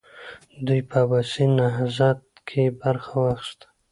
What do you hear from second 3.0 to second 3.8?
واخیسته.